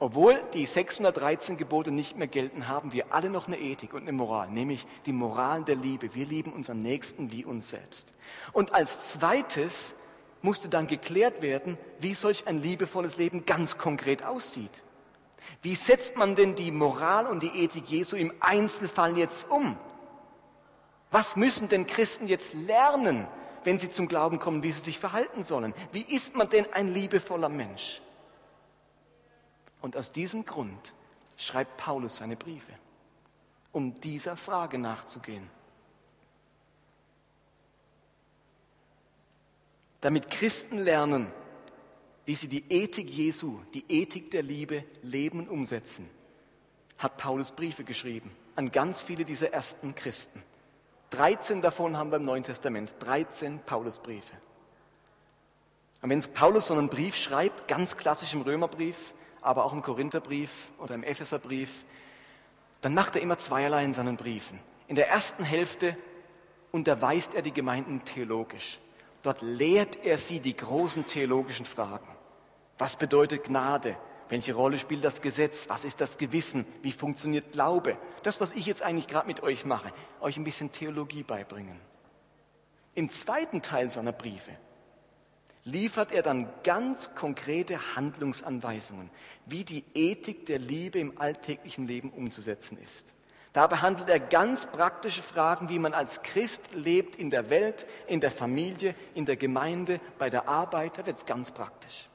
[0.01, 4.11] Obwohl die 613 Gebote nicht mehr gelten, haben wir alle noch eine Ethik und eine
[4.11, 6.15] Moral, nämlich die Moral der Liebe.
[6.15, 8.11] Wir lieben unseren Nächsten wie uns selbst.
[8.51, 9.93] Und als zweites
[10.41, 14.83] musste dann geklärt werden, wie solch ein liebevolles Leben ganz konkret aussieht.
[15.61, 19.77] Wie setzt man denn die Moral und die Ethik Jesu im Einzelfall jetzt um?
[21.11, 23.27] Was müssen denn Christen jetzt lernen,
[23.65, 25.75] wenn sie zum Glauben kommen, wie sie sich verhalten sollen?
[25.91, 28.01] Wie ist man denn ein liebevoller Mensch?
[29.81, 30.93] Und aus diesem Grund
[31.37, 32.73] schreibt Paulus seine Briefe,
[33.71, 35.49] um dieser Frage nachzugehen.
[40.01, 41.31] Damit Christen lernen,
[42.25, 46.09] wie sie die Ethik Jesu, die Ethik der Liebe leben und umsetzen,
[46.97, 50.41] hat Paulus Briefe geschrieben an ganz viele dieser ersten Christen.
[51.11, 54.33] 13 davon haben wir im Neuen Testament, 13 Paulusbriefe.
[56.01, 60.71] Und wenn Paulus so einen Brief schreibt, ganz klassisch im Römerbrief, aber auch im Korintherbrief
[60.77, 61.85] oder im Epheserbrief,
[62.81, 64.59] dann macht er immer zweierlei in seinen Briefen.
[64.87, 65.95] In der ersten Hälfte
[66.71, 68.79] unterweist er die Gemeinden theologisch.
[69.23, 72.07] Dort lehrt er sie die großen theologischen Fragen.
[72.77, 73.95] Was bedeutet Gnade?
[74.29, 75.69] Welche Rolle spielt das Gesetz?
[75.69, 76.65] Was ist das Gewissen?
[76.81, 77.97] Wie funktioniert Glaube?
[78.23, 81.79] Das, was ich jetzt eigentlich gerade mit euch mache, euch ein bisschen Theologie beibringen.
[82.95, 84.51] Im zweiten Teil seiner Briefe
[85.63, 89.09] liefert er dann ganz konkrete Handlungsanweisungen,
[89.45, 93.13] wie die Ethik der Liebe im alltäglichen Leben umzusetzen ist.
[93.53, 98.21] Da behandelt er ganz praktische Fragen, wie man als Christ lebt in der Welt, in
[98.21, 100.97] der Familie, in der Gemeinde, bei der Arbeit.
[100.97, 102.07] Da wird es ganz praktisch.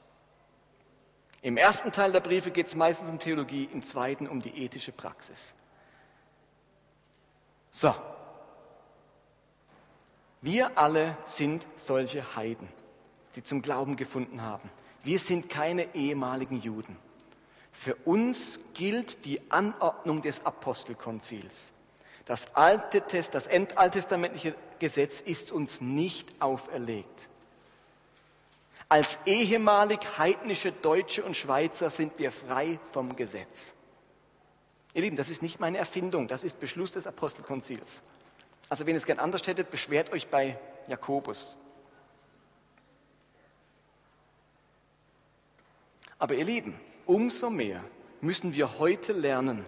[1.43, 4.91] Im ersten Teil der Briefe geht es meistens um Theologie, im zweiten um die ethische
[4.91, 5.53] Praxis.
[7.69, 7.93] So.
[10.41, 12.67] Wir alle sind solche Heiden,
[13.37, 14.67] die zum Glauben gefunden haben.
[15.03, 16.97] Wir sind keine ehemaligen Juden.
[17.71, 21.71] Für uns gilt die Anordnung des Apostelkonzils.
[22.25, 27.29] Das, Alte Test, das entaltestamentliche Gesetz ist uns nicht auferlegt.
[28.89, 33.75] Als ehemalig heidnische Deutsche und Schweizer sind wir frei vom Gesetz.
[34.95, 38.01] Ihr Lieben, das ist nicht meine Erfindung, das ist Beschluss des Apostelkonzils.
[38.67, 40.57] Also wenn ihr es gern anders hättet, beschwert euch bei
[40.87, 41.59] Jakobus.
[46.19, 47.83] Aber ihr Lieben, umso mehr
[48.21, 49.65] müssen wir heute lernen,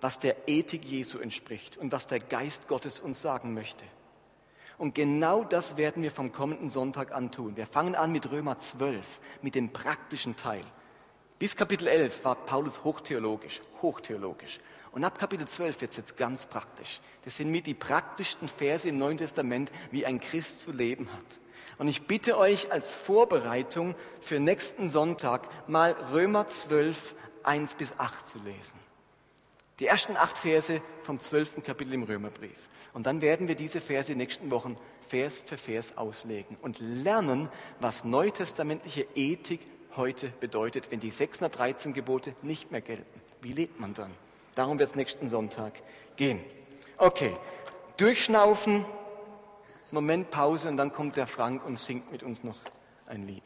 [0.00, 3.84] was der Ethik Jesu entspricht und was der Geist Gottes uns sagen möchte.
[4.78, 7.56] Und genau das werden wir vom kommenden Sonntag an tun.
[7.56, 10.64] Wir fangen an mit Römer 12, mit dem praktischen Teil.
[11.38, 14.60] Bis Kapitel 11 war Paulus hochtheologisch, hochtheologisch.
[14.92, 17.00] Und ab Kapitel 12 wird es jetzt ganz praktisch.
[17.24, 21.40] Das sind mit die praktischsten Verse im Neuen Testament, wie ein Christ zu leben hat.
[21.78, 28.28] Und ich bitte euch als Vorbereitung für nächsten Sonntag mal Römer 12, 1 bis 8
[28.28, 28.78] zu lesen.
[29.78, 32.70] Die ersten acht Verse vom zwölften Kapitel im Römerbrief.
[32.94, 36.78] Und dann werden wir diese Verse in den nächsten Wochen Vers für Vers auslegen und
[36.80, 39.60] lernen, was neutestamentliche Ethik
[39.96, 43.20] heute bedeutet, wenn die 613 Gebote nicht mehr gelten.
[43.42, 44.12] Wie lebt man dann?
[44.54, 45.74] Darum wird es nächsten Sonntag
[46.16, 46.42] gehen.
[46.96, 47.36] Okay,
[47.98, 48.86] durchschnaufen,
[49.92, 52.56] Moment Pause und dann kommt der Frank und singt mit uns noch
[53.06, 53.44] ein Lied.